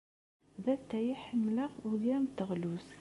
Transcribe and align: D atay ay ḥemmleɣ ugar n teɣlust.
D 0.63 0.65
atay 0.73 1.07
ay 1.13 1.19
ḥemmleɣ 1.25 1.71
ugar 1.89 2.19
n 2.23 2.27
teɣlust. 2.35 2.89